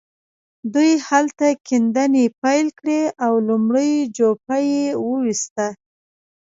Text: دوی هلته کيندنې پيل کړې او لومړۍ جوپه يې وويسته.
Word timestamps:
دوی 0.73 0.91
هلته 1.07 1.47
کيندنې 1.67 2.25
پيل 2.43 2.67
کړې 2.79 3.01
او 3.25 3.33
لومړۍ 3.47 3.91
جوپه 4.17 4.57
يې 4.71 4.85
وويسته. 5.05 5.67